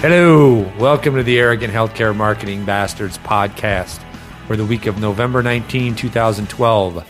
[0.00, 4.02] Hello, welcome to the Arrogant Healthcare Marketing Bastards podcast
[4.46, 7.06] for the week of November 19, 2012,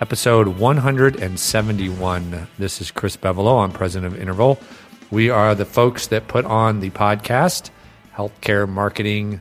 [0.00, 2.48] episode 171.
[2.58, 3.62] This is Chris Bevolo.
[3.62, 4.58] I'm president of Interval.
[5.12, 7.70] We are the folks that put on the podcast,
[8.12, 9.40] healthcare marketing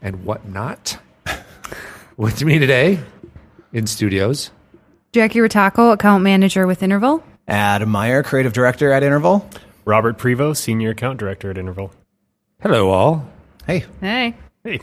[0.00, 0.98] and whatnot.
[2.16, 3.00] With me today
[3.72, 4.52] in studios,
[5.10, 7.24] Jackie Rataco, account manager with Interval.
[7.48, 9.50] Adam Meyer, creative director at Interval.
[9.84, 11.90] Robert Prevo, Senior Account Director at Interval.
[12.64, 13.28] Hello all.
[13.66, 13.84] Hey.
[14.00, 14.34] Hey.
[14.64, 14.80] Hey,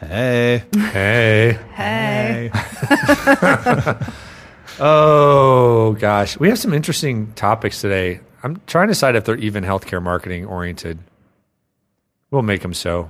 [0.00, 0.64] Hey.
[0.74, 1.52] Hey.
[1.72, 2.50] Hey.
[4.78, 8.20] Oh gosh, we have some interesting topics today.
[8.42, 10.98] I'm trying to decide if they're even healthcare marketing oriented.
[12.30, 13.08] We'll make them so.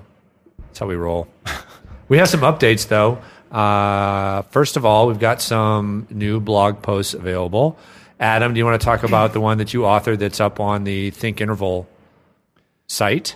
[0.59, 1.27] That's how we roll.
[2.09, 3.19] we have some updates though.
[3.51, 7.77] Uh, first of all, we've got some new blog posts available.
[8.21, 10.85] Adam, do you want to talk about the one that you authored that's up on
[10.85, 11.89] the Think Interval
[12.87, 13.35] site?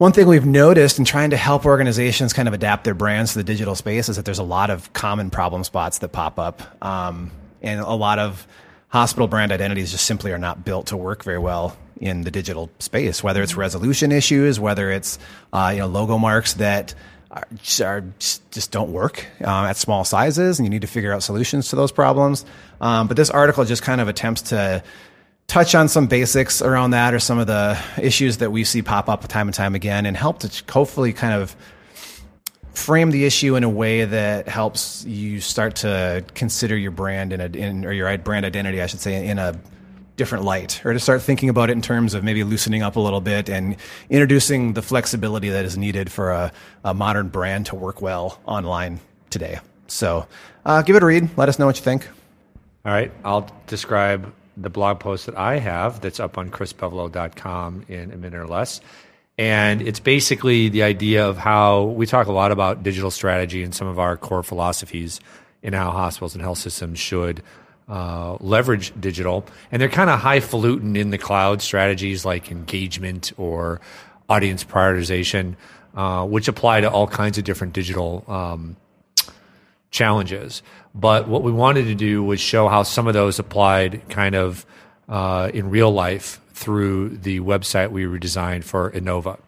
[0.00, 3.38] One thing we've noticed in trying to help organizations kind of adapt their brands to
[3.40, 6.62] the digital space is that there's a lot of common problem spots that pop up.
[6.82, 8.46] Um, and a lot of
[8.88, 12.70] hospital brand identities just simply are not built to work very well in the digital
[12.78, 15.18] space, whether it's resolution issues, whether it's
[15.52, 16.94] uh, you know logo marks that
[17.30, 20.88] are, just- are just just don't work uh, at small sizes, and you need to
[20.88, 22.46] figure out solutions to those problems.
[22.80, 24.82] Um, but this article just kind of attempts to
[25.50, 29.08] touch on some basics around that or some of the issues that we see pop
[29.08, 31.56] up time and time again and help to hopefully kind of
[32.72, 37.40] frame the issue in a way that helps you start to consider your brand in
[37.40, 39.58] a in, or your brand identity I should say in a
[40.14, 43.00] different light or to start thinking about it in terms of maybe loosening up a
[43.00, 43.74] little bit and
[44.08, 46.52] introducing the flexibility that is needed for a,
[46.84, 49.58] a modern brand to work well online today.
[49.88, 50.28] So
[50.64, 51.28] uh, give it a read.
[51.36, 52.08] Let us know what you think.
[52.84, 58.12] All right, I'll describe the blog post that I have that's up on chrisbevolo.com in
[58.12, 58.80] a minute or less.
[59.38, 63.74] And it's basically the idea of how we talk a lot about digital strategy and
[63.74, 65.20] some of our core philosophies
[65.62, 67.42] in how hospitals and health systems should
[67.88, 69.46] uh, leverage digital.
[69.72, 73.80] And they're kind of highfalutin in the cloud strategies like engagement or
[74.28, 75.56] audience prioritization,
[75.94, 78.76] uh, which apply to all kinds of different digital um,
[80.00, 80.62] challenges.
[80.94, 84.64] But what we wanted to do was show how some of those applied kind of
[85.10, 89.38] uh, in real life through the website we redesigned for Inova.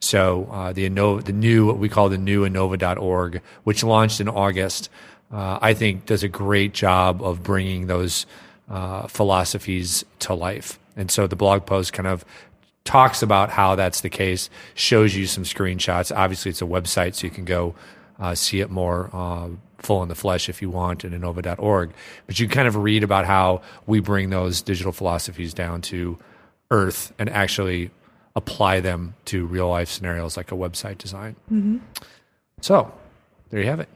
[0.00, 4.28] So uh, the Inova, the new what we call the new Inova.org, which launched in
[4.30, 4.88] August,
[5.30, 8.24] uh, I think does a great job of bringing those
[8.70, 10.78] uh, philosophies to life.
[10.96, 12.24] And so the blog post kind of
[12.84, 16.10] talks about how that's the case, shows you some screenshots.
[16.16, 17.74] Obviously, it's a website, so you can go
[18.20, 19.48] uh, see it more uh,
[19.82, 21.90] full in the flesh if you want at inova.org.
[22.26, 26.18] But you kind of read about how we bring those digital philosophies down to
[26.70, 27.90] earth and actually
[28.36, 31.80] apply them to real life scenarios like a website design.
[32.60, 32.92] So
[33.50, 33.88] there you have it.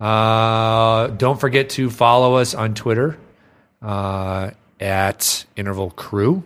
[0.00, 3.18] Uh, don't forget to follow us on Twitter
[3.82, 4.50] uh,
[4.80, 6.42] at Interval Crew.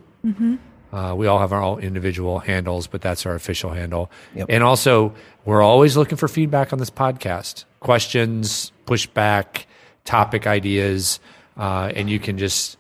[0.93, 4.11] Uh, we all have our own individual handles, but that's our official handle.
[4.49, 9.65] And also, we're always looking for feedback on this podcast questions, pushback,
[10.05, 11.21] topic ideas,
[11.57, 12.77] uh, and you can just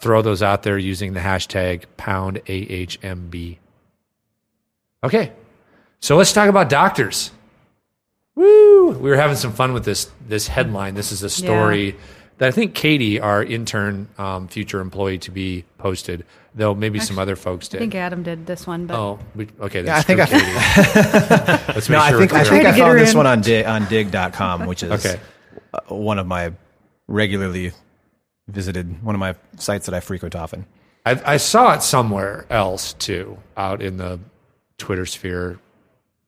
[0.00, 3.58] throw those out there using the hashtag pound AHMB.
[5.02, 5.32] Okay,
[6.00, 7.30] so let's talk about doctors.
[8.34, 8.90] Woo!
[8.90, 10.94] We were having some fun with this this headline.
[10.94, 11.96] This is a story
[12.38, 16.24] that I think Katie, our intern, um, future employee, to be posted.
[16.56, 17.78] Though maybe some other folks did.
[17.78, 19.82] I think Adam did this one, but oh, we, okay.
[19.84, 22.98] Yeah, I That's think I- Let's No, make I think we're I think I found
[23.00, 23.16] this in.
[23.16, 25.20] one on Digg, on digg.com, which is Okay.
[25.72, 26.52] uh, one of my
[27.08, 27.72] regularly
[28.46, 30.66] visited one of my sites that I frequent often.
[31.04, 34.20] I, I saw it somewhere else too, out in the
[34.78, 35.58] Twitter sphere,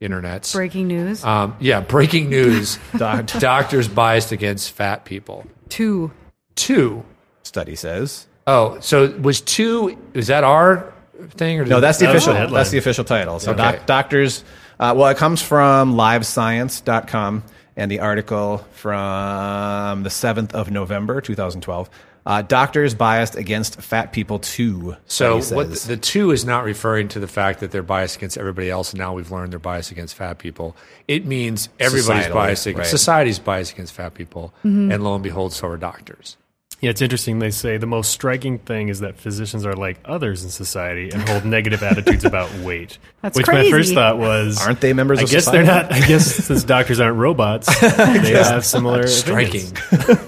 [0.00, 0.52] internets.
[0.52, 1.24] breaking news.
[1.24, 5.46] Um, yeah, breaking news: Doc- doctors biased against fat people.
[5.68, 6.10] Two.
[6.54, 7.04] Two.
[7.42, 8.26] study says.
[8.46, 9.96] Oh, so was two?
[10.14, 10.92] Is that our
[11.30, 12.32] thing or No, that's the That official.
[12.34, 12.54] the headline.
[12.60, 13.40] that's the official title.
[13.40, 13.58] So Okay.
[13.72, 14.44] doc, doctors.
[14.78, 17.42] Uh, well, it comes from LiveScience.com
[17.76, 21.88] and the article from the seventh of November, two thousand twelve.
[22.26, 24.96] Uh, doctors biased against fat people too.
[25.06, 28.36] So what the, the two is not referring to the fact that they're biased against
[28.36, 30.76] everybody else, and now we've learned they're biased against fat people.
[31.06, 32.90] It means everybody's Societally, biased against right.
[32.90, 34.52] society's biased against fat people,
[34.92, 36.36] and lo and behold, so are doctors.
[36.80, 37.38] Yeah, it's interesting.
[37.38, 41.26] They say the most striking thing is that physicians are like others in society and
[41.26, 42.98] hold negative attitudes about weight.
[43.22, 45.66] That's which my first thought was, Aren't they members I of guess society?
[45.66, 45.92] they're not.
[45.92, 49.72] I guess since doctors aren't robots, they have similar striking.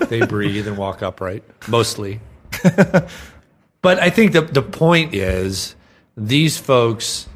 [0.09, 2.21] they breathe and walk upright, mostly.
[3.83, 5.77] but I think the the point is
[6.17, 7.29] these folks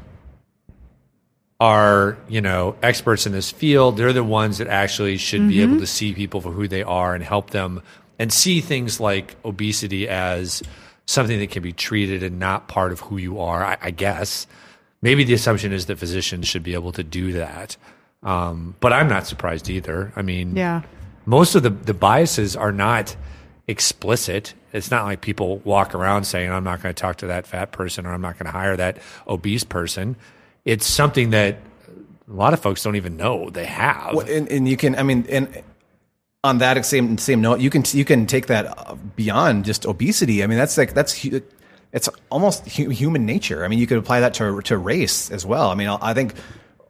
[1.59, 3.95] are you know experts in this field.
[3.95, 5.81] They're the ones that actually should be able mm-hmm.
[5.81, 7.83] to see people for who they are and help them
[8.19, 10.61] and see things like obesity as
[11.05, 13.63] something that can be treated and not part of who you are.
[13.63, 14.47] I, I guess
[15.01, 17.75] maybe the assumption is that physicians should be able to do that.
[18.21, 20.13] Um, but I'm not surprised either.
[20.15, 20.83] I mean, Yeah.
[21.25, 23.15] most of the, the biases are not
[23.67, 24.53] explicit.
[24.71, 27.71] It's not like people walk around saying, I'm not going to talk to that fat
[27.71, 30.15] person or I'm not going to hire that obese person.
[30.65, 31.57] It's something that
[32.29, 34.13] a lot of folks don't even know they have.
[34.15, 35.61] Well, and, and you can, I mean, and
[36.43, 40.43] on that same same note, you can you can take that beyond just obesity.
[40.43, 41.25] I mean, that's like that's
[41.93, 43.63] it's almost human nature.
[43.63, 45.69] I mean, you could apply that to to race as well.
[45.69, 46.33] I mean, I think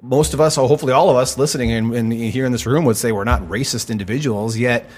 [0.01, 2.85] most of us, or hopefully all of us listening and, and here in this room,
[2.85, 4.57] would say we're not racist individuals.
[4.57, 4.89] Yet,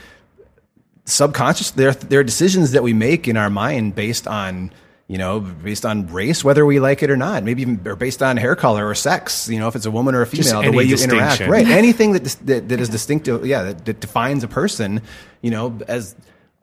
[1.04, 4.72] subconscious, there there are decisions that we make in our mind based on
[5.08, 8.24] you know, based on race, whether we like it or not, maybe even or based
[8.24, 10.72] on hair color or sex, you know, if it's a woman or a female, the
[10.72, 11.68] way you interact, right?
[11.68, 15.02] Anything that, that that is distinctive, yeah, that, that defines a person,
[15.42, 16.16] you know, as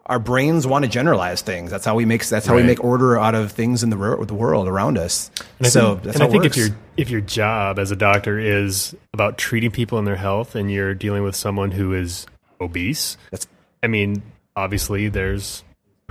[0.06, 1.71] our brains want to generalize things.
[1.71, 4.35] That's how we make that's how we make order out of things in the the
[4.35, 5.31] world around us.
[5.59, 7.93] And so think, that's and how I think it if your if your job as
[7.93, 11.94] a doctor is about treating people and their health, and you're dealing with someone who
[11.94, 12.27] is
[12.61, 13.47] obese, That's-
[13.85, 14.23] I mean,
[14.56, 15.62] obviously, there's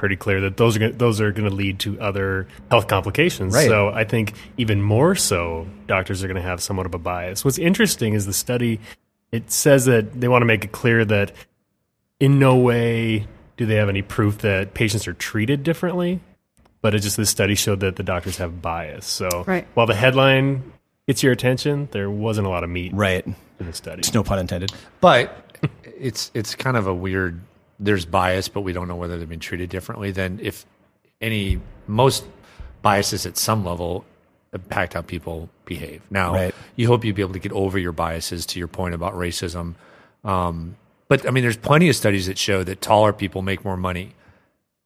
[0.02, 3.54] pretty clear that those are gonna, those are going to lead to other health complications.
[3.54, 3.68] Right.
[3.68, 7.46] So I think even more so, doctors are going to have somewhat of a bias.
[7.46, 8.80] What's interesting is the study.
[9.32, 11.32] It says that they want to make it clear that
[12.20, 13.28] in no way
[13.58, 16.20] do they have any proof that patients are treated differently
[16.82, 19.06] but it just this study showed that the doctors have bias.
[19.06, 19.68] So Right.
[19.76, 20.74] while the headline
[21.08, 24.00] gets your attention, there wasn't a lot of meat right, in the study.
[24.00, 24.72] It's no pun intended.
[25.00, 27.40] But it's it's kind of a weird.
[27.82, 30.66] There's bias, but we don't know whether they've been treated differently than if
[31.20, 32.24] any most
[32.84, 34.06] biases at some level
[34.54, 36.02] impact how people behave.
[36.12, 36.56] Now, Right.
[36.76, 38.46] you hope you'd be able to get over your biases.
[38.48, 39.74] To your point about racism,
[40.24, 40.76] um,
[41.08, 44.14] but I mean, there's plenty of studies that show that taller people make more money.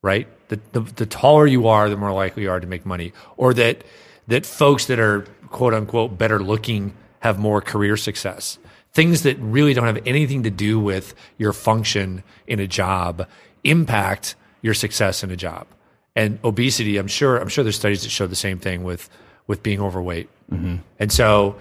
[0.02, 3.12] Right, the, the the taller you are, the more likely you are to make money,
[3.38, 3.84] or that
[4.28, 8.60] that folks that are quote unquote better looking have more career success.
[8.96, 13.28] Things that really don't have anything to do with your function in a job
[13.64, 15.68] impact your success in a job.
[16.16, 19.10] And obesity, I'm sure, I'm sure there's studies that show the same thing with
[19.48, 20.30] with being overweight.
[20.52, 20.78] Mm-hmm.
[20.98, 21.58] And so,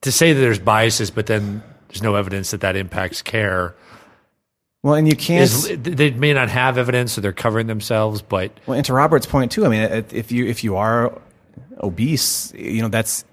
[0.00, 3.74] to say that there's biases, but then there's no evidence that that impacts care,
[4.82, 5.42] Well, and you can't.
[5.42, 8.22] is they may not have evidence, so they're covering themselves.
[8.22, 11.20] But Well, and to Robert's point too, I mean, if you if you are
[11.80, 13.24] obese, you know that's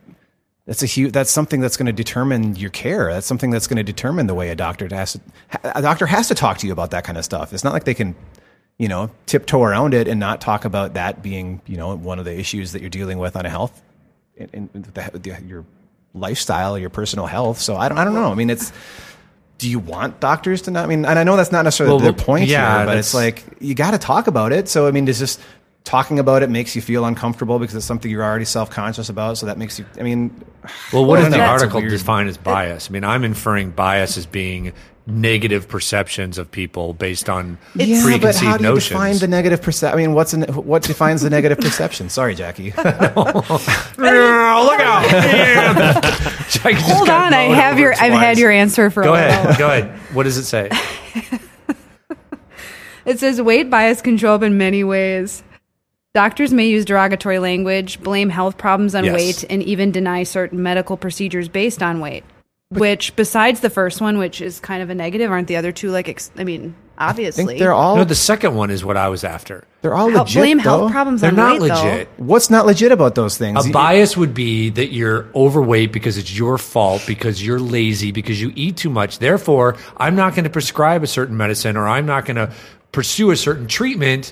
[0.70, 3.12] that's a huge that's something that's going to determine your care.
[3.12, 5.22] That's something that's going to determine the way a doctor has to,
[5.64, 7.54] a doctor has to talk to you about that kind of stuff.
[7.54, 8.16] It's not like they can,
[8.78, 12.26] you know, tiptoe around it and not talk about that being you know one of
[12.26, 13.82] the issues that you're dealing with on a health
[14.36, 15.66] in, in the, the, your
[16.14, 17.58] lifestyle, your personal health.
[17.58, 18.32] So I don't I don't know.
[18.32, 18.72] I mean, it's.
[19.58, 20.86] Do you want doctors to not?
[20.86, 23.14] I mean, and I know that's not necessarily Well, their point yeah, here, but it's
[23.14, 24.70] like you got to talk about it.
[24.70, 25.42] So I mean, does just
[25.84, 29.38] talking about it makes you feel uncomfortable because it's something you're already self conscious about?
[29.38, 29.86] So that makes you.
[30.00, 30.44] I mean,
[30.94, 31.44] well, what does don't the know.
[31.54, 32.90] It's a article weird- define as bias?
[32.90, 34.74] I mean, I'm inferring bias as being
[35.08, 38.90] negative perceptions of people based on yeah, preconceived but how do you notions.
[38.90, 39.98] define the negative perception?
[39.98, 42.10] I mean, what's an, what defines the negative perception?
[42.10, 42.66] Sorry, Jackie.
[42.78, 43.46] look out!
[46.62, 49.30] Hold on, I have your I've had your answer for Go a while.
[49.30, 49.58] ahead.
[49.58, 49.90] Go ahead.
[50.14, 50.70] What does it say?
[53.06, 55.42] It says weight bias can show up in many ways.
[56.16, 59.14] Doctors may use derogatory language, blame health problems on Yes.
[59.16, 62.24] weight, and even deny certain medical procedures based on weight.
[62.72, 65.90] which, besides the first one, which is kind of a negative, aren't the other two
[65.90, 66.08] like?
[66.08, 69.10] Ex- I mean, I obviously, think they're all No, the second one is what I
[69.10, 69.64] was after.
[69.82, 70.40] they're all Help- legit.
[70.44, 72.10] blame health problems on weight They're on not weight, legit.
[72.18, 73.66] What's not legit about those things?
[73.66, 78.40] A bias would be that you're overweight because it's your fault, because you're lazy, because
[78.40, 79.18] you eat too much.
[79.18, 82.52] Therefore, I'm not going to prescribe a certain medicine or I'm not going to
[82.92, 84.32] pursue a certain treatment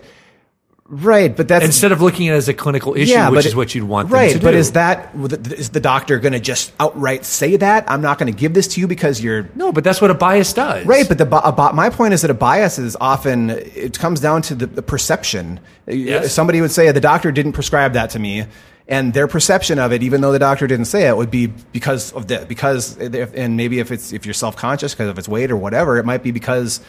[0.89, 3.55] right, but that's instead of looking at it as a clinical issue, which but is
[3.55, 7.55] what you'd want right, but is that is the doctor going to just outright say
[7.57, 10.11] that I'm not going to give this to you because you're no, but that's what
[10.11, 10.85] a bias does.
[10.85, 14.41] Right, but the a my point is that a bias is often it comes down
[14.43, 15.59] to the, the perception.
[15.85, 16.33] Yes.
[16.33, 18.45] Somebody would say the doctor didn't prescribe that to me,
[18.87, 22.13] and their perception of it, even though the doctor didn't say it, would be because
[22.13, 25.51] of the because and maybe if it's if you're self conscious because of its weight
[25.51, 26.79] or whatever, it might be because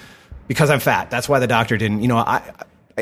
[0.47, 1.11] because I'm fat.
[1.11, 2.03] That's why the doctor didn't.
[2.03, 2.43] You know, I.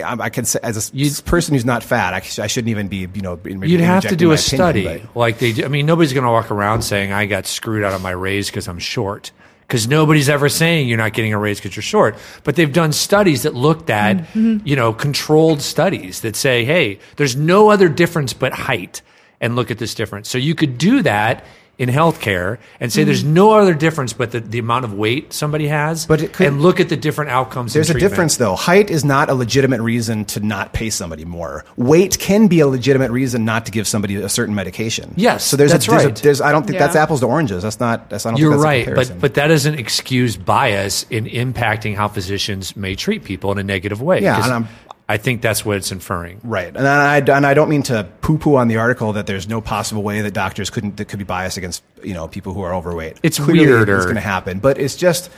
[0.03, 2.89] I, I can say as a s- person who's not fat, I, I shouldn't even
[2.89, 5.65] be, you know, maybe You'd have to do a opinion, study but- like they do.
[5.65, 8.49] I mean, nobody's going to walk around saying I got screwed out of my raise
[8.49, 9.33] because I'm short.
[9.61, 12.15] Because nobody's ever saying you're not getting a raise because you're short.
[12.45, 14.59] But they've done studies that looked at, Mm-hmm.
[14.65, 19.03] you know, controlled studies that say, hey, there's no other difference but height,
[19.41, 20.29] and look at this difference.
[20.29, 21.45] So you could do that
[21.79, 23.33] in healthcare and say there's mm.
[23.35, 26.63] no other difference but the, the amount of weight somebody has, But it could- and
[26.63, 27.75] look at the different outcomes.
[27.75, 28.11] in There's a treatment.
[28.13, 28.55] difference, though.
[28.57, 31.65] Height is not a legitimate reason to not pay somebody more.
[31.77, 35.13] Weight can be a legitimate reason not to give somebody a certain medication.
[35.17, 36.17] Yes, so there's that's a, there's a- right.
[36.17, 37.03] there's, I don't think that's Yeah.
[37.03, 37.63] apples to oranges.
[37.63, 38.09] That's not.
[38.09, 39.15] That's I don't You're think that's a right, comparison.
[39.17, 43.63] but but that doesn't excuse bias in impacting how physicians may treat people in a
[43.65, 44.23] negative way.
[44.23, 44.69] Yeah, 'Cause and I'm-
[45.09, 46.41] I think that's what it's inferring.
[46.43, 49.61] Right, and I and I don't mean to poo-poo on the article that there's no
[49.61, 52.75] possible way that doctors couldn't that could be biased against you know people who are
[52.75, 53.19] overweight.
[53.23, 53.97] It's Clearly weirder.
[53.97, 55.31] It's going to happen, but it's just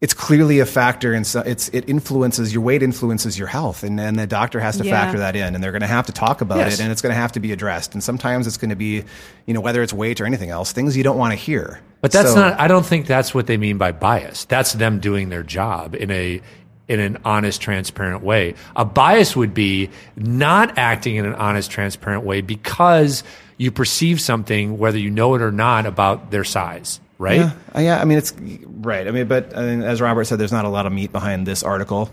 [0.00, 3.98] it's clearly a factor, and so it's it influences your weight influences your health, and
[4.00, 4.90] and the doctor has to Yeah.
[4.92, 6.74] factor that in, and they're going to have to talk about Yes.
[6.74, 9.04] it, and it's going to have to be addressed, and sometimes it's going to be
[9.46, 11.80] you know whether it's weight or anything else, things you don't want to hear.
[12.00, 12.60] But that's So- not.
[12.60, 14.44] I don't think that's what they mean by bias.
[14.44, 16.40] That's them doing their job in a
[16.88, 18.54] in an honest, transparent way.
[18.76, 23.24] A bias would be not acting in an honest, transparent way because
[23.56, 27.00] you perceive something, whether you know it or not, about their size.
[27.16, 27.38] Right?
[27.38, 28.00] Yeah, uh, yeah.
[28.00, 29.06] I mean, it's right.
[29.06, 31.46] I mean, but I mean, as Robert said, there's not a lot of meat behind
[31.46, 32.10] this article.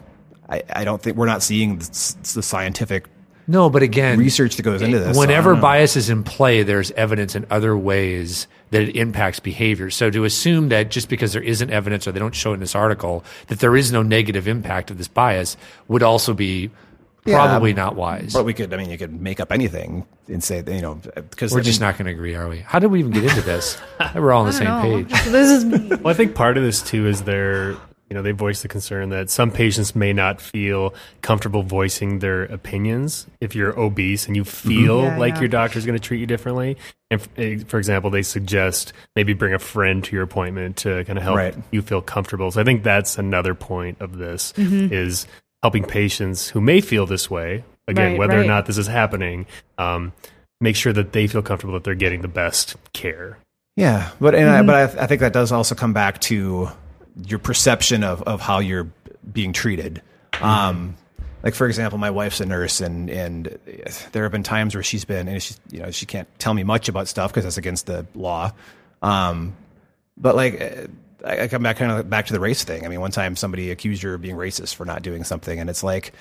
[0.47, 3.07] I, I don't think we're not seeing the, the scientific
[3.47, 5.17] No, but again, research that goes into this.
[5.17, 9.39] Whenever don't uh, bias is in play, there's evidence in other ways that it impacts
[9.39, 9.89] behavior.
[9.89, 12.59] So to assume that just because there isn't evidence or they don't show it in
[12.61, 15.57] this article that there is no negative impact of this bias
[15.87, 16.69] would also be
[17.25, 18.33] Yeah, probably not wise.
[18.33, 21.51] But we could, I mean, you could make up anything and say, you know, because
[21.53, 22.59] We're I just mean, not going to agree, are we?
[22.59, 23.77] How did we even get into this?
[24.15, 24.81] We're all on the same know.
[24.81, 25.09] page.
[25.25, 25.65] This is
[25.99, 27.75] Well, I think part of this too is they're,
[28.11, 32.43] you know, they voice the concern that some patients may not feel comfortable voicing their
[32.43, 35.39] opinions if you're obese and you feel Yeah, like yeah.
[35.39, 36.75] your doctor's going to treat you differently.
[37.09, 41.05] And f- eh, for example, they suggest maybe bring a friend to your appointment to
[41.05, 41.55] kind of help Right.
[41.71, 42.51] you feel comfortable.
[42.51, 44.93] So I think that's another point of this Mm-hmm.
[44.93, 45.25] is
[45.63, 47.63] helping patients who may feel this way.
[47.87, 49.45] Again, Right, whether or not this is happening,
[49.77, 50.11] um,
[50.59, 53.37] make sure that they feel comfortable that they're getting the best care.
[53.77, 56.69] yeah, but and I, but I, I think that does also come back to
[57.25, 58.91] your perception of of how you're
[59.31, 60.01] being treated.
[60.41, 60.95] Um,
[61.43, 63.57] like for example, my wife's a nurse, and and
[64.11, 66.63] there have been times where she's been, and she you know she can't tell me
[66.63, 68.51] much about stuff because that's against the law.
[69.01, 69.55] Um,
[70.17, 70.89] but like.
[71.23, 72.83] I I come back kind of back to the race thing.
[72.83, 75.69] I mean, one time somebody accused her of being racist for not doing something, and
[75.69, 76.13] it's like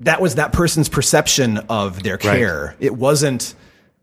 [0.00, 2.74] that was that person's perception of their care.
[2.80, 3.54] It wasn't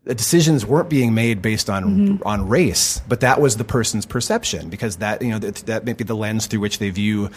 [0.08, 4.70] the decisions weren't being made based on on race, but that was the person's perception
[4.70, 7.30] because that you know that, that may be the lens through which they view uh,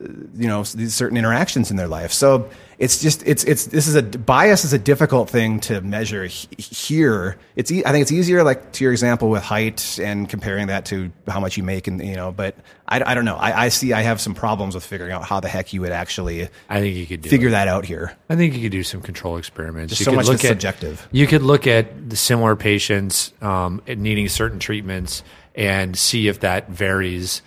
[0.00, 2.12] you know these certain interactions in their life.
[2.12, 6.24] So it's just it's it's this is a bias is a difficult thing to measure
[6.26, 7.38] he- here.
[7.54, 10.86] It's e- I think it's easier like to your example with height and comparing that
[10.86, 13.36] to how much you make and you know, but I, I don't know.
[13.36, 15.92] I, I see I have some problems with figuring out how the heck you would
[15.92, 17.52] actually I think you could do figure it.
[17.52, 18.14] that out here.
[18.28, 19.92] I think you could do some control experiments.
[19.92, 21.08] There's you so could much look at, subjective.
[21.12, 25.22] You could look at the similar patients um, needing certain treatments
[25.54, 27.40] and see if that varies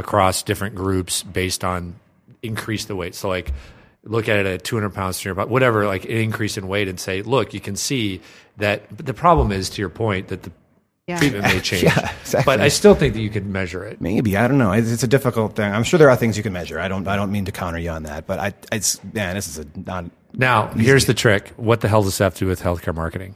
[0.00, 1.94] across different groups based on
[2.42, 3.14] increase the weight.
[3.14, 3.52] So like
[4.04, 6.88] look at it at 200 pounds to your body, whatever, like an increase in weight
[6.88, 8.20] and say, look, you can see
[8.56, 8.94] that.
[8.94, 10.52] But the problem is, to your point, that the
[11.06, 11.18] yeah.
[11.18, 11.84] treatment may change.
[11.84, 12.44] Yeah, exactly.
[12.44, 14.00] But I still think that you could measure it.
[14.00, 14.72] Maybe I don't know.
[14.72, 15.70] It's, it's a difficult thing.
[15.70, 16.80] I'm sure there are things you can measure.
[16.80, 17.06] I don't.
[17.06, 18.54] I don't mean to counter you on that, but I.
[18.72, 20.06] It's man, this is a not.
[20.32, 21.48] Now, here's the trick.
[21.56, 23.34] What the hell does this have to do with healthcare marketing?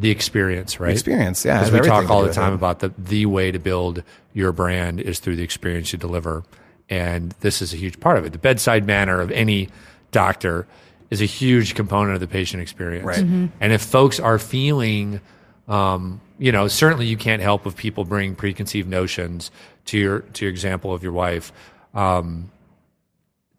[0.00, 0.90] The experience, right?
[0.90, 2.56] Experience, yeah, Because we talk all the time it.
[2.56, 6.42] about the the way to build your brand is through the experience you deliver,
[6.90, 8.32] and this is a huge part of it.
[8.32, 9.68] The bedside manner of any
[10.10, 10.66] doctor
[11.10, 13.06] is a huge component of the patient experience.
[13.06, 13.24] Right.
[13.24, 13.50] Mhm.
[13.60, 15.20] And if folks are feeling,
[15.68, 19.52] um, you know, certainly you can't help if people bring preconceived notions
[19.86, 21.52] to your to your example of your wife.
[21.94, 22.50] Um,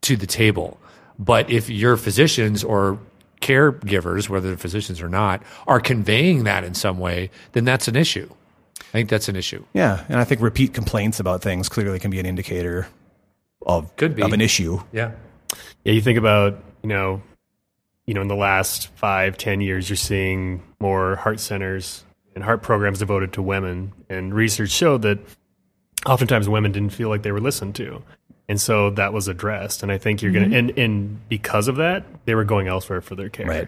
[0.01, 0.77] to the table.
[1.17, 2.99] But if your physicians or
[3.45, 7.95] caregivers, whether they're physicians or not, are conveying that in some way, then that's an
[7.95, 8.29] issue.
[8.79, 9.63] I think that's an issue.
[9.73, 12.87] Yeah, and I think repeat complaints about things clearly can be an indicator
[13.65, 14.21] of Could be.
[14.23, 14.79] of an issue.
[14.91, 15.11] Yeah.
[15.83, 17.21] Yeah, you think about you know,
[18.05, 22.03] you know, in the last five, ten years, you're seeing more heart centers
[22.35, 25.19] and heart programs devoted to women, and research showed that
[26.05, 28.01] oftentimes women didn't feel like they were listened to,
[28.47, 29.83] and so that was addressed.
[29.83, 30.55] And I think you're gonna, mm-hmm.
[30.55, 33.47] and and because of that, they were going elsewhere for their care.
[33.47, 33.67] Right.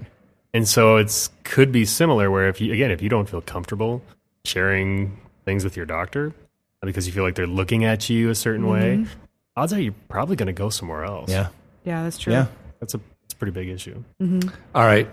[0.54, 4.02] And so it's could be similar where if you again if you don't feel comfortable
[4.46, 6.34] sharing things with your doctor
[6.82, 9.12] because you feel like they're looking at you a certain way, mm-hmm.
[9.56, 11.30] odds are you're probably going to go somewhere else.
[11.30, 11.50] Yeah,
[11.84, 12.34] Yeah, that's true.
[12.34, 12.48] yeah.
[12.80, 14.04] That's a it's a pretty big issue.
[14.22, 14.50] Mm-hmm.
[14.74, 15.10] All right.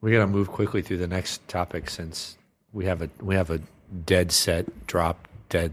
[0.00, 2.36] We got to move quickly through the next topic since
[2.72, 3.60] we have a we have a
[4.04, 5.72] dead set drop dead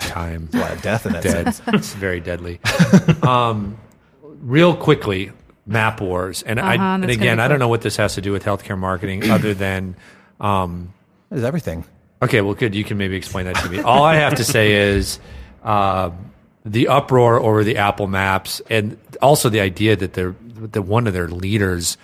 [0.00, 0.48] time.
[0.54, 1.54] A lot of death in that dead.
[1.54, 1.62] sense.
[1.68, 2.60] it's very deadly.
[3.22, 3.78] Um,
[4.40, 5.32] real quickly,
[5.66, 7.60] map wars, and I Uh-huh, and that's gonna again, be I don't quick.
[7.60, 9.96] know what this has to do with healthcare marketing, other than
[10.40, 10.92] Um,
[11.30, 11.84] It is everything.
[12.22, 12.74] Okay, well, good.
[12.74, 13.80] You can maybe explain that to me.
[13.80, 15.18] All I have to say is
[15.62, 16.10] uh,
[16.64, 21.12] the uproar over the Apple Maps, and also the idea that they're that one of
[21.12, 21.96] their leaders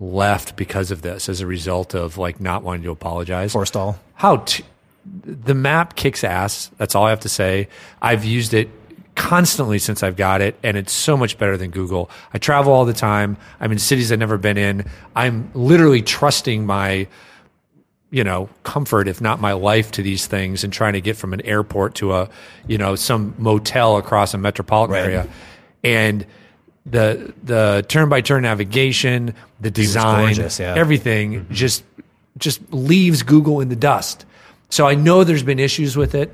[0.00, 3.52] left because of this as a result of like not wanting to apologize.
[3.54, 3.96] Forstall.
[4.14, 4.64] How t-
[5.04, 6.70] the map kicks ass.
[6.78, 7.68] That's all I have to say.
[8.00, 8.70] I've used it
[9.14, 12.10] constantly since I've got it, and it's so much better than Google.
[12.32, 13.36] I travel all the time.
[13.60, 14.86] I'm in cities I've never been in.
[15.14, 17.08] I'm literally trusting my
[18.12, 21.32] you know comfort if not my life to these things and trying to get from
[21.32, 22.28] an airport to a
[22.68, 25.04] you know some motel across a metropolitan Right.
[25.04, 25.28] area
[25.82, 26.26] and
[26.84, 30.74] the the turn by turn navigation the design gorgeous, yeah.
[30.76, 31.54] everything mm-hmm.
[31.54, 31.84] just
[32.36, 34.26] just leaves google in the dust
[34.72, 36.28] so i know there's been issues with it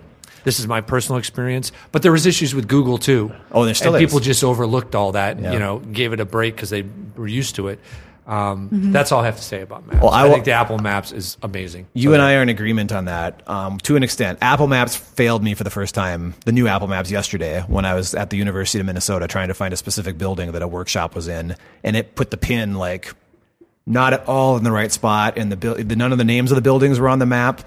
[0.44, 3.94] this is my personal experience but there was issues with google too Oh, there still
[3.94, 4.08] and is.
[4.08, 5.52] people just overlooked all that and, Yeah.
[5.54, 6.84] you know gave it a break because they
[7.16, 7.78] were used to it
[8.26, 10.02] um, that's all I have to say about maps.
[10.02, 11.86] Well, I I, will- think the Apple Maps is amazing.
[11.94, 14.38] You and I are in agreement on that um, to an extent.
[14.42, 17.94] Apple Maps failed me for the first time, the new Apple Maps yesterday, when I
[17.94, 21.14] was at the University of Minnesota trying to find a specific building that a workshop
[21.14, 23.14] was in, and it put the pin like
[23.86, 26.56] not at all in the right spot, and the, the none of the names of
[26.56, 27.62] the buildings were on the map.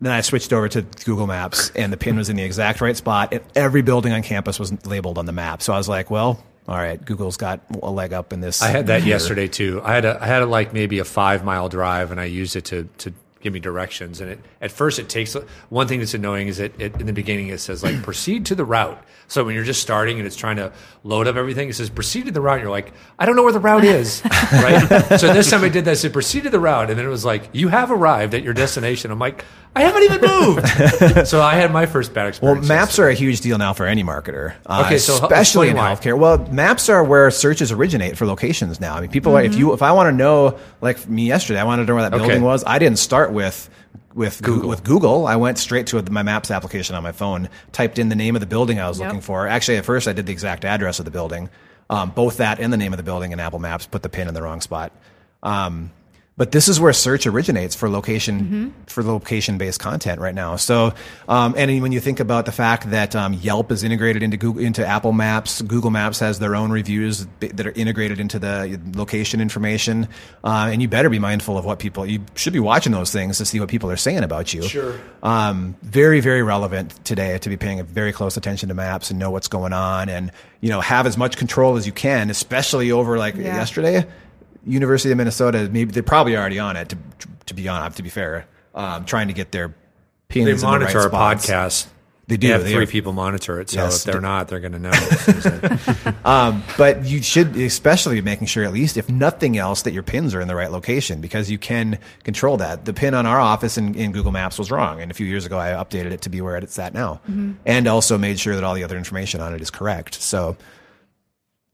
[0.00, 2.96] Then I switched over to Google Maps, and the pin was in the exact right
[2.96, 5.62] spot, and every building on campus was labeled on the map.
[5.62, 8.60] So I was like, well, all right, Google's got a leg up in this.
[8.60, 9.80] I had that yesterday too.
[9.82, 12.56] I had a I had a, like maybe a five mile drive, and I used
[12.56, 14.20] it to to give me directions.
[14.20, 15.34] And it at first it takes
[15.70, 18.54] one thing that's annoying is that it, in the beginning it says like proceed to
[18.54, 19.02] the route.
[19.28, 22.26] So when you're just starting and it's trying to load up everything, it says proceed
[22.26, 22.54] to the route.
[22.58, 24.86] And you're like, I don't know where the route is, right?
[25.18, 25.92] so this time I did that.
[25.92, 28.44] I said proceed to the route, and then it was like you have arrived at
[28.44, 29.10] your destination.
[29.10, 29.44] I'm like,
[29.74, 31.26] I haven't even moved.
[31.28, 32.68] so I had my first bad experience.
[32.68, 35.76] Well, maps are a huge deal now for any marketer, uh, Okay, so especially in
[35.76, 35.92] why.
[35.92, 36.16] healthcare.
[36.16, 38.94] Well, maps are where searches originate for locations now.
[38.94, 41.64] I mean, people are, if you if I want to know, like me yesterday, I
[41.64, 42.24] wanted to know where that Okay.
[42.26, 42.62] building was.
[42.64, 43.68] I didn't start with
[44.16, 44.68] with Google.
[44.68, 45.26] with Google.
[45.26, 48.40] I went straight to my Maps application on my phone, typed in the name of
[48.40, 49.06] the building I was Yep.
[49.08, 49.46] looking for.
[49.46, 51.50] Actually, at first I did the exact address of the building,
[51.90, 53.86] um, both that and the name of the building in Apple Maps.
[53.86, 54.90] Put the pin in the wrong spot.
[55.42, 55.90] Um,
[56.38, 60.56] but this is where search originates for location for location based content right now.
[60.56, 60.92] So,
[61.28, 64.62] um, and when you think about the fact that um, Yelp is integrated into Google
[64.62, 69.40] into Apple Maps, Google Maps has their own reviews that are integrated into the location
[69.40, 70.08] information,
[70.44, 72.04] uh, and you better be mindful of what people.
[72.04, 74.62] You should be watching those things to see what people are saying about you.
[74.62, 75.00] Sure.
[75.22, 79.30] Um, very very relevant today to be paying very close attention to maps and know
[79.30, 83.16] what's going on, and you know have as much control as you can, especially over
[83.16, 83.56] like Yeah.
[83.56, 84.06] yesterday.
[84.66, 86.90] University of Minnesota, maybe they're probably already on it.
[86.90, 86.98] To
[87.46, 89.74] to be on, to be fair, um, trying to get their
[90.28, 91.46] pins they in the monitor right our spots.
[91.46, 91.86] podcast.
[92.28, 92.48] They do.
[92.48, 93.70] They have They three have- people monitor it.
[93.70, 93.98] So Yes.
[94.04, 94.90] if they're not, they're going to know.
[96.24, 100.02] Um, but you should especially be making sure, at least if nothing else, that your
[100.02, 102.84] pins are in the right location because you can control that.
[102.84, 105.46] The pin on our office in, in Google Maps was wrong, and a few years
[105.46, 107.20] ago I updated it to be where it's at now,
[107.64, 110.14] and also made sure that all the other information on it is correct.
[110.20, 110.56] So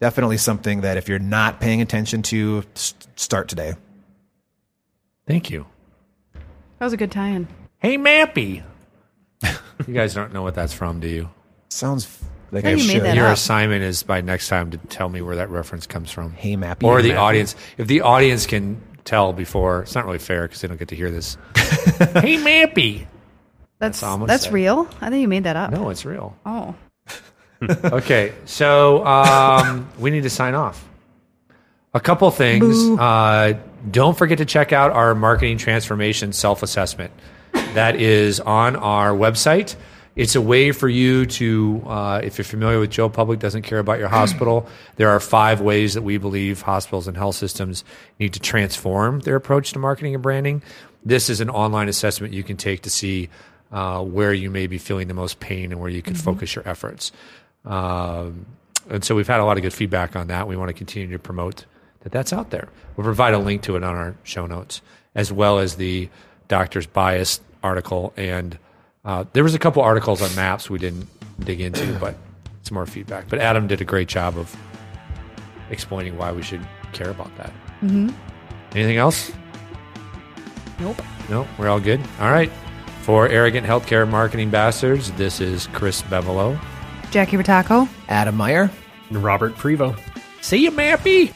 [0.03, 3.75] definitely something that if you're not paying attention to, start today.
[5.29, 5.65] Thank you.
[6.35, 7.47] That was a good tie-in.
[7.79, 8.65] Hey, Mappy.
[9.45, 11.31] you guys don't know what that's from, do you?
[11.69, 13.03] Sounds like I made should.
[13.05, 13.35] that Your up.
[13.35, 16.33] assignment is by next time to tell me where that reference comes from.
[16.33, 16.83] Hey, Mappy.
[16.83, 17.19] or the Mappy.
[17.19, 17.55] audience.
[17.79, 20.97] If the audience can tell before, it's not really fair because they don't get to
[20.97, 21.37] hear this.
[21.55, 23.07] hey, Mappy.
[23.79, 24.89] That's all I'm that's, real.
[25.01, 25.71] I think you made that up.
[25.71, 26.37] No, it's real.
[26.45, 26.75] Oh,
[27.85, 30.89] Okay, so um, we need to sign off.
[31.95, 32.99] A couple things.
[32.99, 33.59] Uh,
[33.91, 37.13] don't forget to check out our marketing transformation self assessment.
[37.75, 39.77] That is on our website.
[40.15, 43.79] It's a way for you to, uh, if you're familiar with Joe Public doesn't care
[43.79, 47.85] about your hospital, there are five ways that we believe hospitals and health systems
[48.19, 50.63] need to transform their approach to marketing and branding.
[51.05, 53.31] This is an online assessment you can take to see
[53.73, 56.69] uh, where you may be feeling the most pain and where you can focus your
[56.69, 57.11] efforts.
[57.65, 58.47] Um,
[58.91, 60.49] and so we've had a lot of good feedback on that.
[60.49, 61.65] We want to continue to promote
[62.01, 62.69] that that's out there.
[62.97, 64.83] We'll provide a link to it on our show notes,
[65.15, 66.09] as well as the
[66.49, 68.13] doctor's bias article.
[68.17, 68.59] And
[69.05, 71.09] uh, there was a couple articles on maps we didn't
[71.41, 72.17] dig into, but
[72.61, 73.29] it's more feedback.
[73.29, 74.55] But Adam did a great job of
[75.71, 77.53] explaining why we should care about that.
[77.83, 78.11] Mm-hmm.
[78.75, 79.33] Anything else?
[80.81, 81.01] nope.
[81.29, 82.01] No, we're all good.
[82.21, 82.51] All right.
[83.03, 86.61] For Arrogant Healthcare Marketing Bastards, this is Chris Bevolo.
[87.13, 87.89] Jackie Rataco.
[88.09, 88.71] Adam Meyer.
[89.11, 89.97] And Robert Prevo.
[90.41, 91.33] See you, Mappy.